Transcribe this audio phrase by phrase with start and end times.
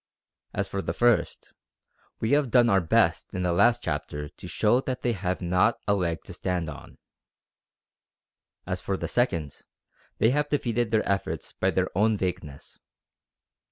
[0.55, 1.53] As for the first,
[2.19, 5.77] we have done our best in the last chapter to show that they have not
[5.87, 6.97] a leg to stand on.
[8.65, 9.61] As for the second,
[10.17, 12.79] they have defeated their efforts by their own vagueness.